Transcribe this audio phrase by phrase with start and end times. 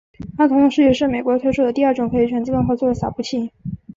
[0.35, 3.51] 它同时也是美国推出的第二种可以全自动操作的洒布器。